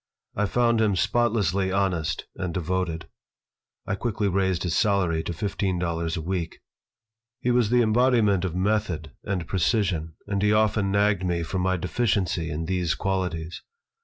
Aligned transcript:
I 0.35 0.47
found 0.47 0.81
him 0.81 0.95
spotlessly 0.95 1.71
honest 1.71 2.25
and 2.35 2.55
devoted 2.55 3.07
I 3.85 3.93
quickly 3.93 4.27
raised 4.27 4.63
his 4.63 4.75
salary 4.75 5.21
to 5.21 5.31
fifteen 5.31 5.77
dollars 5.77 6.17
a 6.17 6.23
week 6.23 6.57
He 7.39 7.51
was 7.51 7.69
the 7.69 7.83
embodiment 7.83 8.43
of 8.43 8.55
method 8.55 9.11
and 9.25 9.45
precision 9.45 10.15
and 10.25 10.41
he 10.41 10.53
often 10.53 10.89
nagged 10.89 11.23
me 11.23 11.43
for 11.43 11.59
my 11.59 11.77
deficiency 11.77 12.49
in 12.49 12.65
these 12.65 12.95
qualities. 12.95 13.61